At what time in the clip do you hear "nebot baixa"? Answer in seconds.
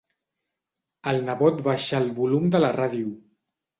1.29-1.99